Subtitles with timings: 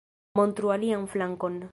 [0.39, 1.61] Montru alian flankon